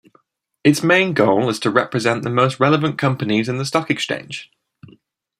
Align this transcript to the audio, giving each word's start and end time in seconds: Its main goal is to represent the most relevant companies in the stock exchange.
Its 0.63 0.81
main 0.81 1.13
goal 1.13 1.47
is 1.47 1.59
to 1.59 1.69
represent 1.69 2.23
the 2.23 2.29
most 2.31 2.59
relevant 2.59 2.97
companies 2.97 3.47
in 3.47 3.59
the 3.59 3.65
stock 3.65 3.91
exchange. 3.91 4.51